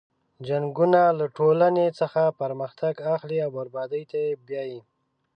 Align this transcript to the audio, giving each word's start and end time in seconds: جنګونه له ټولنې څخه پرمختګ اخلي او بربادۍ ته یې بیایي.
جنګونه 0.47 1.01
له 1.19 1.25
ټولنې 1.37 1.87
څخه 1.99 2.21
پرمختګ 2.41 2.93
اخلي 3.15 3.37
او 3.45 3.49
بربادۍ 3.57 4.03
ته 4.11 4.17
یې 4.25 4.31
بیایي. 4.47 4.79